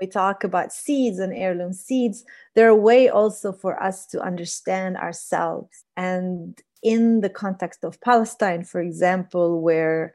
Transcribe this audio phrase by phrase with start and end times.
[0.00, 4.96] we talk about seeds and heirloom seeds, they're a way also for us to understand
[4.96, 5.84] ourselves.
[5.96, 10.14] And in the context of Palestine, for example, where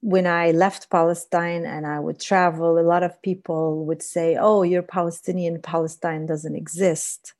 [0.00, 4.62] when I left Palestine and I would travel, a lot of people would say, Oh,
[4.62, 7.34] you're Palestinian, Palestine doesn't exist.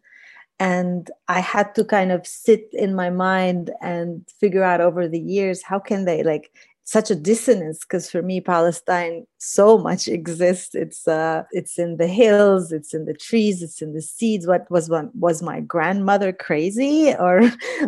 [0.59, 5.21] And I had to kind of sit in my mind and figure out over the
[5.21, 6.51] years how can they like
[6.87, 10.75] such a dissonance because for me palestine so much exists.
[10.75, 14.47] It's uh it's in the hills it's in the trees it's in the seeds.
[14.47, 17.13] What was one was my grandmother crazy?
[17.27, 17.43] Or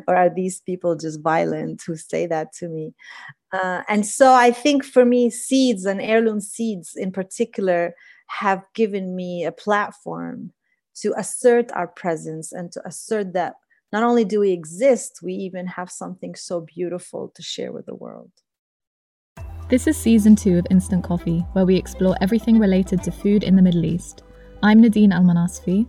[0.09, 2.93] or are these people just violent who say that to me?
[3.53, 7.95] Uh, and so i think for me seeds and heirloom seeds in particular
[8.27, 10.53] have given me a platform
[10.95, 13.55] to assert our presence and to assert that
[13.91, 17.95] not only do we exist we even have something so beautiful to share with the
[17.95, 18.31] world
[19.69, 23.55] this is season two of Instant Coffee, where we explore everything related to food in
[23.55, 24.23] the Middle East.
[24.63, 25.87] I'm Nadine Almanasfi.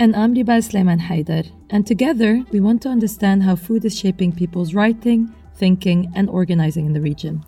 [0.00, 1.48] And I'm Ribal Sleiman Haider.
[1.70, 6.86] And together, we want to understand how food is shaping people's writing, thinking, and organizing
[6.86, 7.44] in the region.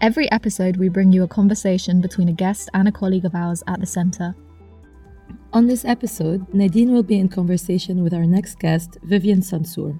[0.00, 3.62] Every episode, we bring you a conversation between a guest and a colleague of ours
[3.66, 4.34] at the centre.
[5.52, 9.98] On this episode, Nadine will be in conversation with our next guest, Vivien Sansour.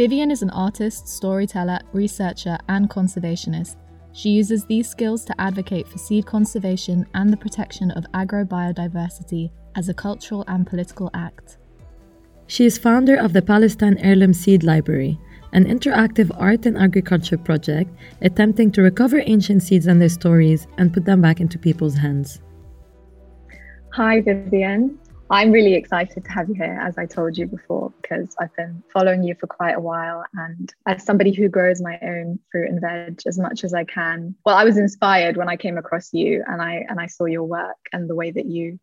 [0.00, 3.76] Vivien is an artist, storyteller, researcher, and conservationist.
[4.12, 9.90] She uses these skills to advocate for seed conservation and the protection of agrobiodiversity as
[9.90, 11.58] a cultural and political act.
[12.46, 15.20] She is founder of the Palestine Heirloom Seed Library,
[15.52, 20.94] an interactive art and agriculture project attempting to recover ancient seeds and their stories and
[20.94, 22.40] put them back into people's hands.
[23.92, 24.98] Hi, Vivien.
[25.32, 28.82] I'm really excited to have you here, as I told you before, because I've been
[28.92, 30.24] following you for quite a while.
[30.34, 34.34] And as somebody who grows my own fruit and veg as much as I can,
[34.44, 37.44] well, I was inspired when I came across you and I and I saw your
[37.44, 38.80] work and the way that you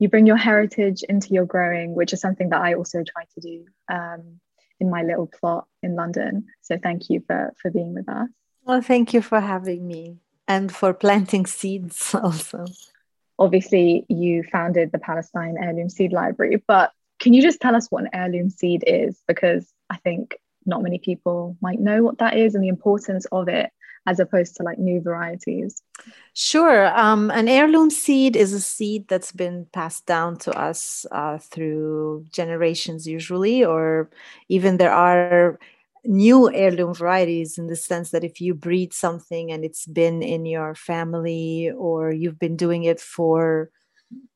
[0.00, 3.40] you bring your heritage into your growing, which is something that I also try to
[3.40, 4.40] do um,
[4.80, 6.46] in my little plot in London.
[6.62, 8.28] So thank you for for being with us.
[8.64, 10.18] Well, thank you for having me
[10.48, 12.66] and for planting seeds also
[13.38, 18.04] obviously you founded the Palestine Heirloom Seed Library, but can you just tell us what
[18.04, 19.20] an heirloom seed is?
[19.26, 20.36] Because I think
[20.66, 23.70] not many people might know what that is and the importance of it
[24.06, 25.82] as opposed to like new varieties.
[26.34, 26.86] Sure.
[26.98, 32.26] Um, an heirloom seed is a seed that's been passed down to us uh, through
[32.30, 34.10] generations, usually, or
[34.48, 35.58] even there are
[36.04, 40.46] new heirloom varieties in the sense that if you breed something and it's been in
[40.46, 43.70] your family or you've been doing it for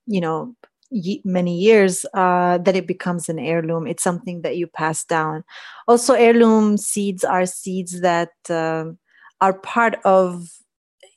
[0.07, 0.55] you know
[1.25, 3.87] many years uh, that it becomes an heirloom.
[3.87, 5.45] It's something that you pass down.
[5.87, 8.85] Also heirloom seeds are seeds that uh,
[9.41, 10.49] are part of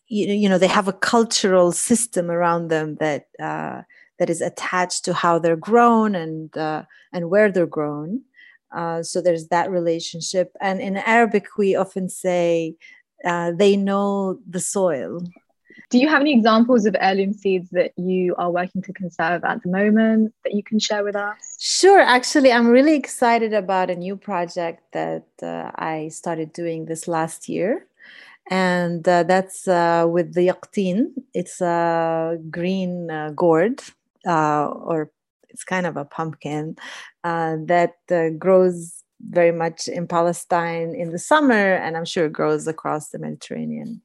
[0.08, 3.82] you know they have a cultural system around them that uh,
[4.20, 6.84] that is attached to how they're grown and uh,
[7.14, 8.22] and where they're grown
[8.74, 10.56] uh, so there's that relationship.
[10.62, 12.76] And in Arabic, we often say
[13.26, 15.22] uh, they know the soil.
[15.90, 19.62] Do you have any examples of heirloom seeds that you are working to conserve at
[19.62, 21.58] the moment that you can share with us?
[21.60, 22.00] Sure.
[22.00, 27.50] Actually, I'm really excited about a new project that uh, I started doing this last
[27.50, 27.88] year.
[28.50, 31.12] And uh, that's uh, with the yaqtin.
[31.34, 33.82] It's a green gourd
[34.26, 35.12] or
[35.52, 36.76] it's kind of a pumpkin
[37.24, 42.34] uh, that uh, grows very much in Palestine in the summer, and I'm sure it
[42.34, 44.02] grows across the Mediterranean.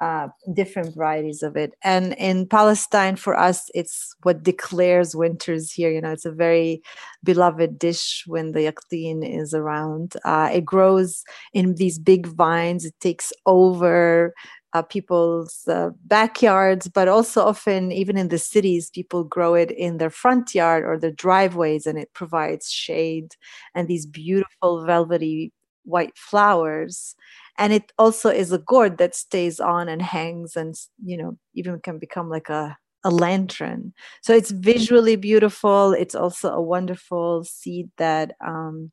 [0.00, 1.74] Uh, different varieties of it.
[1.82, 5.90] And in Palestine, for us, it's what declares winters here.
[5.90, 6.82] You know, it's a very
[7.24, 10.14] beloved dish when the yaqtin is around.
[10.24, 12.84] Uh, it grows in these big vines.
[12.84, 14.32] It takes over
[14.74, 19.98] uh, people's uh, backyards, but also often, even in the cities, people grow it in
[19.98, 23.34] their front yard or their driveways, and it provides shade
[23.74, 25.52] and these beautiful velvety
[25.84, 27.14] white flowers.
[27.56, 30.74] And it also is a gourd that stays on and hangs, and
[31.04, 33.92] you know, even can become like a a lantern.
[34.22, 35.92] So it's visually beautiful.
[35.92, 38.90] It's also a wonderful seed that um,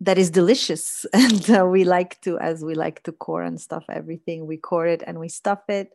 [0.00, 3.84] that is delicious and uh, we like to as we like to core and stuff
[3.88, 5.90] everything we core it and we stuff it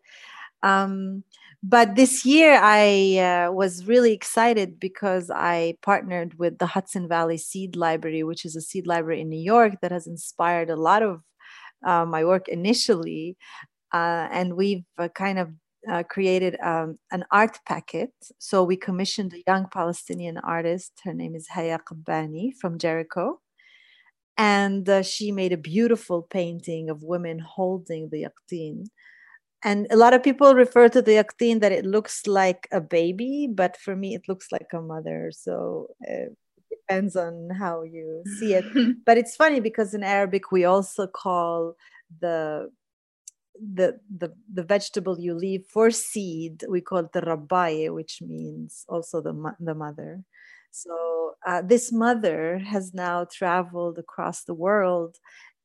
[0.63, 1.23] um,
[1.61, 7.37] but this year i uh, was really excited because i partnered with the hudson valley
[7.37, 11.03] seed library which is a seed library in new york that has inspired a lot
[11.03, 11.21] of
[11.85, 13.37] uh, my work initially
[13.93, 15.49] uh, and we've uh, kind of
[15.89, 18.11] uh, created um, an art packet.
[18.37, 20.91] So we commissioned a young Palestinian artist.
[21.05, 23.39] Her name is Haya Kaabneh from Jericho
[24.39, 28.85] and uh, she made a beautiful painting of women holding the yaqtin
[29.63, 33.49] and a lot of people refer to the yaqtin that it looks like a baby
[33.53, 35.31] but for me it looks like a mother.
[35.33, 36.37] So uh, it
[36.71, 38.65] depends on how you see it.
[39.05, 41.75] But it's funny because in arabic we also call
[42.21, 42.69] the
[43.75, 48.85] the the the vegetable you leave for seed we call it the rabaye which means
[48.87, 50.23] also the the mother
[50.71, 55.17] so uh, this mother has now traveled across the world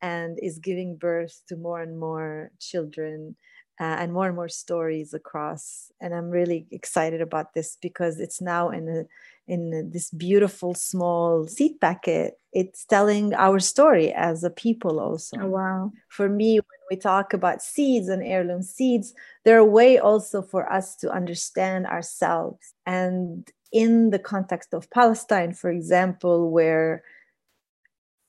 [0.02, 3.36] and is giving birth to more and more children
[3.80, 8.40] uh, and more and more stories across and i'm really excited about this because it's
[8.40, 9.04] now in a
[9.46, 12.38] in this beautiful small seed packet.
[12.52, 15.36] It's telling our story as a people also.
[15.40, 15.92] Oh, wow.
[16.08, 20.70] For me when we talk about seeds and heirloom seeds they're a way also for
[20.72, 22.74] us to understand ourselves.
[22.86, 27.02] And in the context of palestine for example where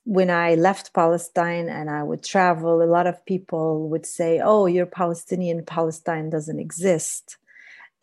[0.06, 4.66] when I left Palestine and I would travel, a lot of people would say, Oh,
[4.66, 7.36] you're Palestinian, Palestine doesn't exist.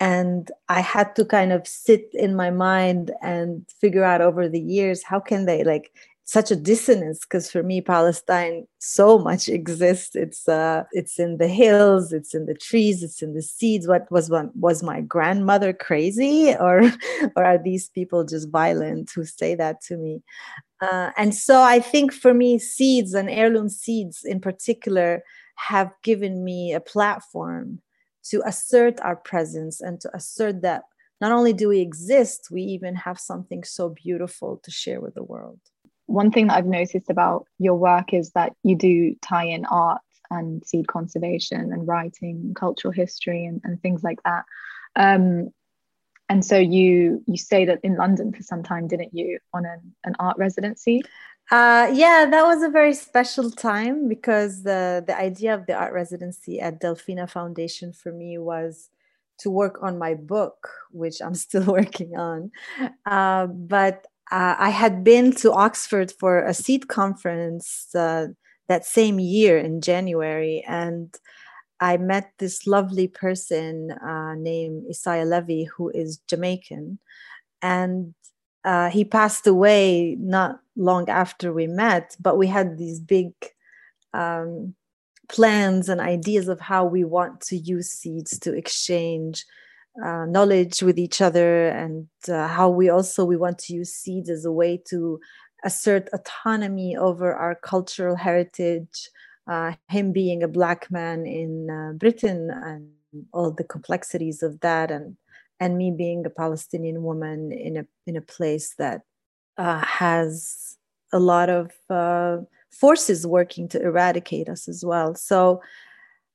[0.01, 4.59] And I had to kind of sit in my mind and figure out over the
[4.59, 5.93] years how can they like
[6.25, 10.15] such a dissonance because for me palestine so much exists.
[10.15, 13.87] It's uh it's in the hills it's in the trees it's in the seeds.
[13.87, 16.53] What was one was my grandmother crazy?
[16.59, 16.83] Or
[17.35, 20.21] or are these people just violent who say that to me?
[20.81, 25.23] Uh, and so I think for me, seeds and heirloom seeds in particular
[25.55, 27.79] have given me a platform
[28.23, 30.83] to assert our presence and to assert that
[31.21, 35.23] not only do we exist, we even have something so beautiful to share with the
[35.23, 35.59] world.
[36.13, 40.01] One thing that I've noticed about your work is that you do tie in art
[40.29, 44.45] and seed conservation and writing, cultural history, and, and things like that.
[44.95, 45.49] Um,
[46.29, 50.13] and so you you stayed in London for some time, didn't you, on an, an
[50.19, 51.01] art residency?
[51.49, 55.93] Uh, yeah, that was a very special time because the the idea of the art
[55.93, 58.89] residency at Delfina Foundation for me was
[59.39, 62.51] to work on my book, which I'm still working on.
[63.05, 68.27] Uh, but uh, I had been to Oxford for a seed conference uh,
[68.67, 71.13] that same year in January, and
[71.79, 76.99] I met this lovely person uh, named Esiah Levy, who is Jamaican.
[77.61, 78.13] And
[78.63, 83.33] uh, he passed away not long after we met, but we had these big
[84.13, 84.75] um,
[85.29, 89.45] plans and ideas of how we want to use seeds to exchange
[90.03, 94.29] uh, knowledge with each other and uh, how we also we want to use seeds
[94.29, 95.19] as a way to
[95.63, 99.09] assert autonomy over our cultural heritage
[99.47, 102.89] uh, him being a black man in uh, Britain and
[103.33, 105.17] all the complexities of that, and
[105.59, 109.01] and me being a Palestinian woman in a in a place that
[109.57, 110.77] uh, has
[111.11, 112.37] a lot of uh,
[112.71, 115.13] forces working to eradicate us as well.
[115.13, 115.61] So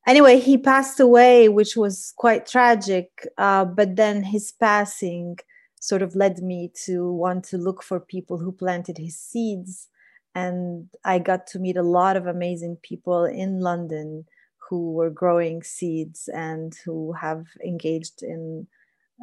[0.08, 3.26] anyway, he passed away, which was quite tragic.
[3.38, 5.36] Uh, but then his passing
[5.80, 9.88] sort of led me to want to look for people who planted his seeds
[10.34, 14.24] and I got to meet a lot of amazing people in London
[14.68, 18.68] who were growing seeds and who have engaged in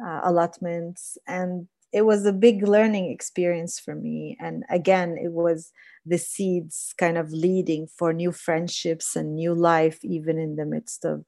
[0.04, 5.72] uh, allotments and it was a big learning experience for me and again it was
[6.04, 11.04] the seeds kind of leading for new friendships and new life even in the midst
[11.06, 11.24] of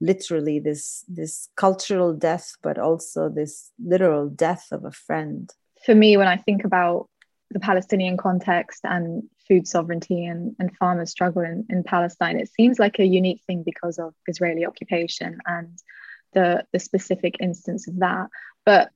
[0.00, 5.52] literally this this cultural death but also this literal death of a friend
[5.84, 7.08] for me when i think about
[7.50, 12.78] the Palestinian context and food sovereignty and, and farmers' struggle in, in Palestine, it seems
[12.78, 15.78] like a unique thing because of Israeli occupation and
[16.32, 18.28] the, the specific instance of that.
[18.64, 18.90] But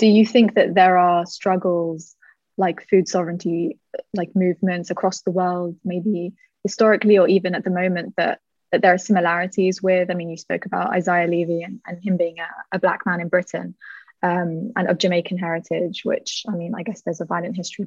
[0.00, 2.16] do you think that there are struggles
[2.56, 3.78] like food sovereignty,
[4.14, 6.32] like movements across the world, maybe
[6.64, 8.40] historically or even at the moment, that
[8.72, 10.10] that there are similarities with?
[10.10, 13.20] I mean, you spoke about Esiah Levy and, and him being a, a black man
[13.20, 13.74] in Britain
[14.22, 17.86] um, and of Jamaican heritage, which I mean, I guess there's a violent history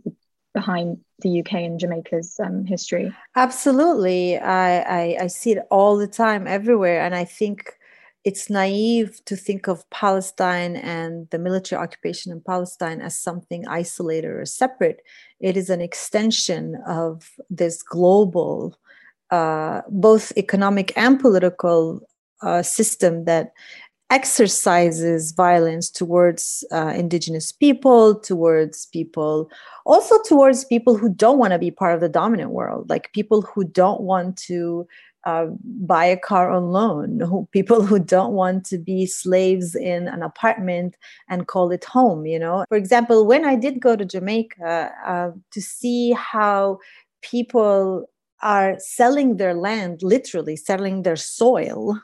[0.54, 3.12] behind the UK and Jamaica's um, history.
[3.36, 7.74] Absolutely, I, I, I see it all the time, everywhere, and I think
[8.24, 14.30] it's naive to think of Palestine and the military occupation in Palestine as something isolated
[14.30, 15.02] or separate.
[15.42, 18.78] It is an extension of this global,
[19.30, 22.02] uh, both economic and political
[22.42, 23.52] uh, system that
[24.10, 29.50] exercises violence towards uh, indigenous people towards people
[29.86, 33.42] also towards people who don't want to be part of the dominant world like people
[33.42, 34.86] who don't want to
[35.26, 37.20] uh, buy a car on loan.
[37.20, 40.98] Who, people who don't want to be slaves in an apartment
[41.30, 42.66] and call it home you know?
[42.70, 46.80] For example when i did go to jamaica uh, to see how
[47.22, 48.10] people
[48.42, 51.98] are selling their land literally selling their soil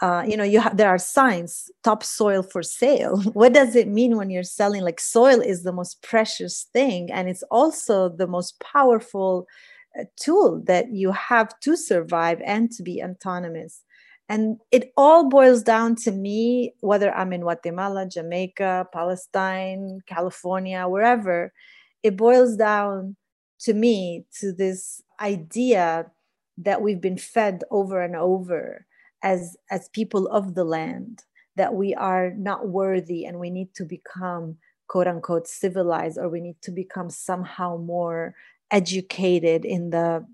[0.00, 3.22] uh, you know you have there are signs topsoil for sale.
[3.34, 4.82] What does it mean when you're selling?
[4.82, 9.46] Like soil is the most precious thing and it's also the most powerful
[10.16, 13.82] tool that you have to survive and to be autonomous.
[14.28, 21.52] And it all boils down to me whether i'm in guatemala jamaica palestine california wherever
[22.04, 23.16] it boils down
[23.58, 26.06] to me to this idea
[26.58, 28.86] that we've been fed over and over
[29.22, 31.24] as as people of the land
[31.56, 34.56] that we are not worthy and we need to become
[34.88, 38.34] quote unquote civilized or we need to become somehow more
[38.70, 40.26] educated in the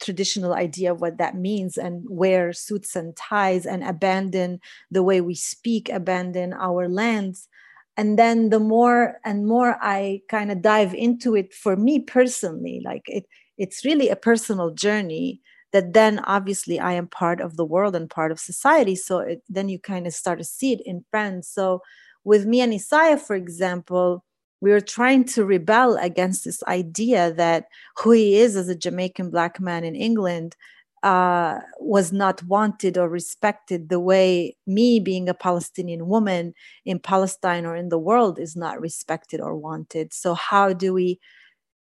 [0.00, 4.58] traditional idea of what that means and wear suits and ties and abandon
[4.90, 7.48] the way we speak abandon our lands
[7.96, 12.82] and then the more and more i kind of dive into it for me personally
[12.84, 13.24] like it
[13.58, 15.40] it's really a personal journey
[15.72, 18.94] that then obviously I am part of the world and part of society.
[18.94, 21.48] So it, then you kind of start to see it in friends.
[21.48, 21.80] So
[22.24, 24.24] with me and Esiah, for example,
[24.62, 27.66] we were trying to rebel against this idea that
[27.98, 30.54] who he is as a Jamaican black man in England
[31.02, 36.54] uh, was not wanted or respected the way me being a Palestinian woman
[36.84, 40.12] in Palestine or in the world is not respected or wanted.
[40.14, 41.18] So, how do we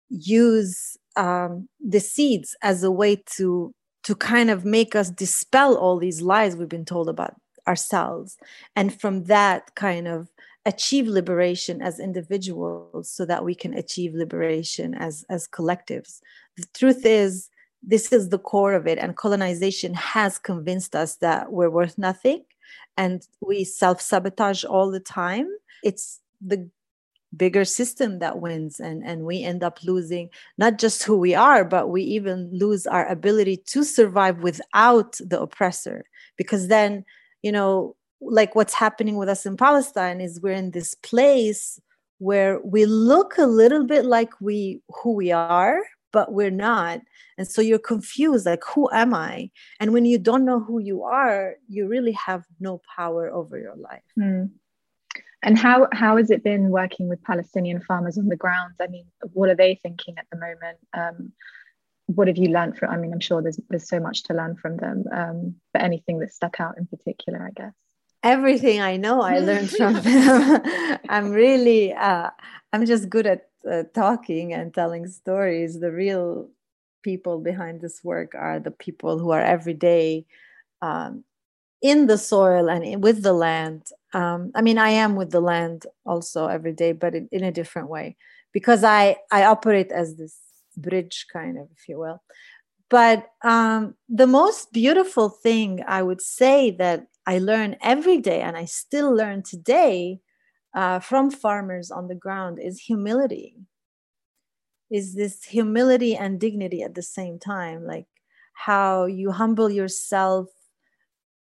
[0.08, 5.98] use um, the seeds as a way to to kind of make us dispel all
[5.98, 7.34] these lies we've been told about
[7.66, 8.38] ourselves
[8.76, 10.28] and from that kind of
[10.68, 16.20] achieve liberation as individuals so that we can achieve liberation as as collectives.
[16.58, 17.48] The truth is
[17.82, 22.44] this is the core of it and colonization has convinced us that we're worth nothing
[22.96, 25.48] and we self-sabotage all the time.
[25.82, 26.68] It's the
[27.34, 31.62] bigger system that wins and and we end up losing not just who we are
[31.62, 36.04] but we even lose our ability to survive without the oppressor
[36.38, 37.04] because then
[37.42, 41.80] you know like what's happening with us in palestine is we're in this place
[42.18, 45.80] where we look a little bit like we who we are
[46.12, 47.00] but we're not
[47.36, 51.02] and so you're confused like who am i and when you don't know who you
[51.04, 54.50] are you really have no power over your life mm.
[55.42, 58.74] And how how has it been working with Palestinian farmers on the ground?
[58.80, 60.78] I mean, what are they thinking at the moment?
[60.94, 61.32] Um,
[62.06, 62.90] what have you learned from?
[62.90, 65.04] I mean, I'm sure there's there's so much to learn from them.
[65.12, 67.74] Um, but anything that stuck out in particular, I guess.
[68.22, 70.62] Everything I know, I learned from them.
[71.08, 72.30] I'm really, uh,
[72.72, 75.80] I'm just good at uh, talking and telling stories.
[75.80, 76.48] The real
[77.02, 80.26] people behind this work are the people who are every day
[80.82, 81.24] um,
[81.80, 83.82] in the soil and with the land
[84.12, 87.52] um, i mean i am with the land also every day but in, in, a
[87.52, 88.16] different way
[88.52, 90.36] because i i operate as this
[90.76, 92.22] bridge kind of if you will
[92.90, 98.56] but um, the most beautiful thing i would say that i learn every day and
[98.56, 100.20] i still learn today
[100.74, 103.56] uh, from farmers on the ground is humility.
[104.90, 108.06] Is this humility and dignity at the same time like
[108.54, 110.48] how you humble yourself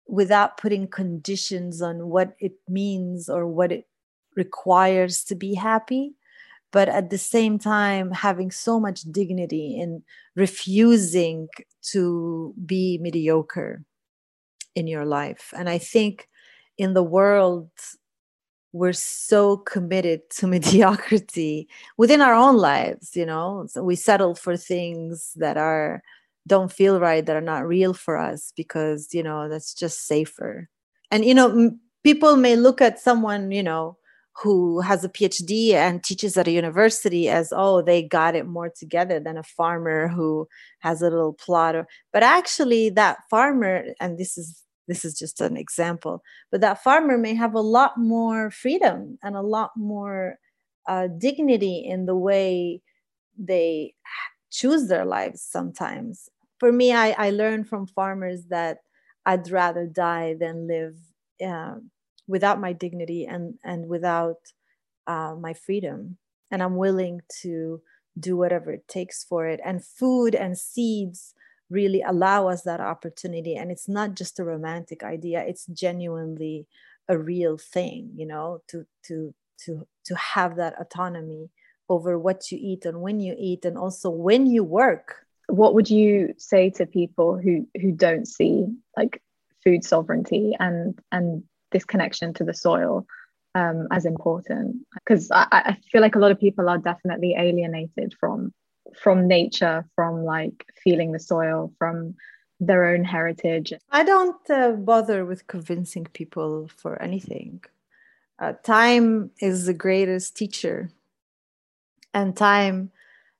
[0.07, 3.87] without putting conditions on what it means or what it
[4.35, 6.13] requires to be happy
[6.71, 10.03] but at the same time having so much dignity in
[10.35, 11.47] refusing
[11.81, 13.83] to be mediocre
[14.75, 15.53] in your life.
[15.57, 16.27] And i think
[16.77, 17.69] in the world
[18.73, 23.65] we're so committed to mediocrity within our own lives you know?
[23.69, 26.01] So we settle for things that are
[26.47, 30.69] don't feel right that are not real for us because you know that's just safer.
[31.11, 33.97] And you know m- people may look at someone you know
[34.41, 38.69] who has a phd and teaches at a university as oh they got it more
[38.69, 40.47] together than a farmer who
[40.79, 41.75] has a little plot
[42.11, 47.17] but actually that farmer and this is this is just an example but that farmer
[47.17, 50.37] may have a lot more freedom and a lot more
[50.87, 52.81] uh, dignity in the way
[53.37, 53.93] they
[54.51, 56.29] choose their lives sometimes.
[56.59, 58.79] For me, I, I learned from farmers that
[59.25, 60.95] I'd rather die than live
[61.45, 61.75] uh,
[62.27, 64.37] without my dignity and, and without
[65.07, 66.17] uh, my freedom.
[66.51, 67.81] And I'm willing to
[68.19, 69.59] do whatever it takes for it.
[69.63, 71.33] And food and seeds
[71.69, 73.55] really allow us that opportunity.
[73.55, 76.67] And it's not just a romantic idea, it's genuinely
[77.09, 79.33] a real thing, you know, to, to,
[79.65, 81.49] to, to have that autonomy
[81.89, 85.89] over what you eat and when you eat and also when you work what would
[85.89, 88.65] you say to people who who don't see
[88.95, 89.21] like
[89.63, 93.05] food sovereignty and and this connection to the soil
[93.55, 98.15] um, as important because I, I feel like a lot of people are definitely alienated
[98.19, 98.53] from
[99.01, 102.15] from nature from like feeling the soil from
[102.59, 103.73] their own heritage.
[103.91, 107.63] I don't uh, bother with convincing people for anything.
[108.39, 110.89] Uh, time is the greatest teacher,
[112.13, 112.91] and time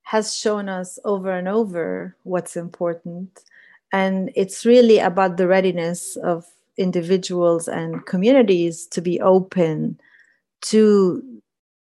[0.03, 3.43] has shown us over and over what's important.
[3.91, 6.45] And it's really about the readiness of
[6.77, 9.99] individuals and communities to be open
[10.61, 11.21] to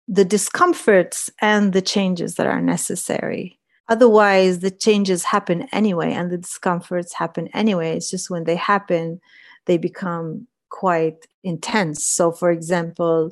[0.07, 3.57] the discomforts and the changes that are necessary.
[3.87, 7.95] Otherwise, the changes happen anyway, and the discomforts happen anyway.
[7.95, 9.19] It's just when they happen,
[9.65, 12.05] they become quite intense.
[12.05, 13.31] So, for example,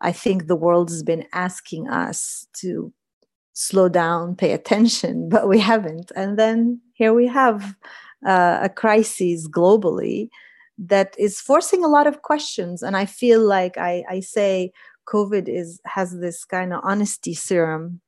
[0.00, 2.92] I think the world has been asking us to
[3.52, 6.10] slow down, pay attention, but we haven't.
[6.16, 7.74] And then here we have
[8.26, 10.28] uh, a crisis globally
[10.78, 12.82] that is forcing a lot of questions.
[12.82, 14.72] And I feel like I, I say
[15.06, 18.00] COVID is has this kind of honesty serum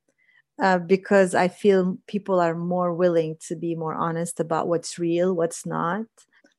[0.61, 5.33] uh, because I feel people are more willing to be more honest about what's real,
[5.33, 6.05] what's not.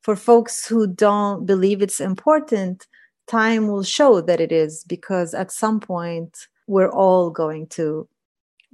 [0.02, 2.87] For folks who don't believe it's important,
[3.28, 8.09] time will show that it is because at some point we're all going to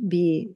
[0.09, 0.51] be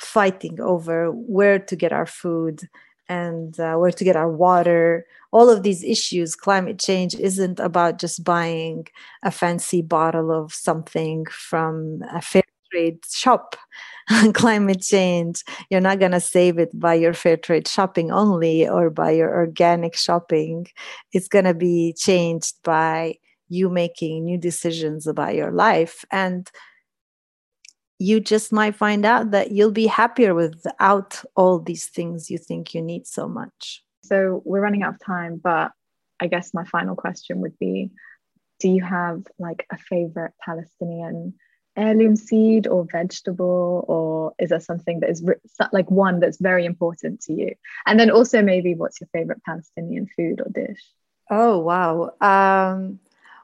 [0.00, 2.62] fighting over where to get our food
[3.08, 5.06] and uh, where to get our water.
[5.32, 8.86] All of these issues climate change isn't about just buying
[9.22, 12.42] a fancy bottle of something from a fair
[12.72, 13.56] trade shop.
[14.34, 18.90] Climate change you're not going to save it by your fair trade shopping only or
[18.90, 20.66] by your organic shopping.
[21.12, 23.16] It's going to be changed by
[23.48, 26.04] you making new decisions about your life.
[26.10, 26.50] And
[27.98, 32.74] you just might find out that you'll be happier without all these things you think
[32.74, 33.82] you need so much.
[34.04, 35.72] So we're running out of time, but
[36.20, 37.90] I guess my final question would be
[38.60, 41.34] Do you have like a favorite Palestinian
[41.76, 45.24] heirloom seed or vegetable, or is there something that is
[45.72, 47.54] like one that's very important to you?
[47.86, 50.82] And then also, maybe what's your favorite Palestinian food or dish?
[51.30, 52.12] Oh, wow.
[52.20, 53.00] Um,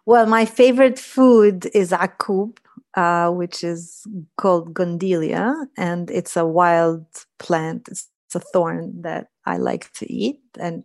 [0.07, 2.59] well, my favorite food is akub,
[2.95, 7.07] uh, which is called Gundelia, and it's a wild
[7.39, 7.89] plant.
[7.89, 10.41] It's, it's a thorn that I like to eat.
[10.59, 10.85] And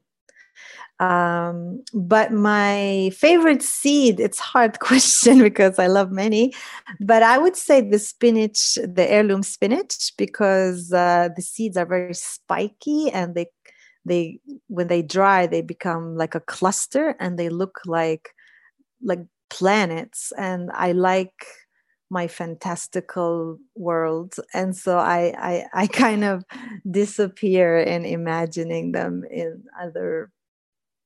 [1.00, 6.54] um, but my favorite seed, it's hard question because I love many,
[7.02, 12.14] but I would say the spinach, the heirloom spinach, because uh, the seeds are very
[12.14, 13.48] spiky and they
[14.06, 18.30] they when they dry they become like a cluster and they look like
[19.04, 21.34] like planets and i like
[22.10, 24.36] my fantastical world.
[24.54, 26.44] And so I, I i kind of
[26.90, 30.32] disappear in imagining them in other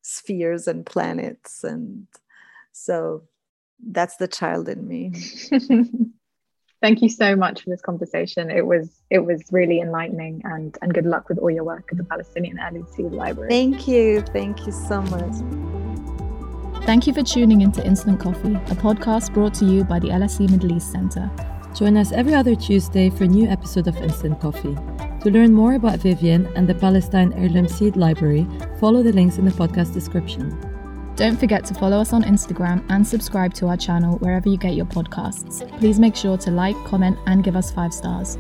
[0.02, 1.64] spheres and planets.
[1.64, 2.08] And
[2.72, 3.24] so
[3.86, 5.14] that's the child in me.
[6.82, 8.50] Thank you so much for this conversation.
[8.50, 11.98] It was it was really enlightening and and good luck with all your work at
[11.98, 12.58] the palestinian
[12.88, 13.50] seed library.
[13.50, 14.22] Thank you.
[14.22, 15.79] Thank you so much
[16.90, 20.50] Thank you for tuning into Instant Coffee, a podcast brought to you by the LSE
[20.50, 21.30] Middle East Centre.
[21.76, 24.74] Join us every other Tuesday for a new episode of Instant Coffee.
[25.22, 28.48] To learn more about Vivien and the Palestine Heirloom Seed Library,
[28.80, 30.50] follow the links in the podcast description.
[31.16, 34.74] Don't forget to follow us on Instagram and subscribe to our channel wherever you get
[34.74, 35.70] your podcasts.
[35.78, 38.36] Please make sure to like, comment, and give us five stars.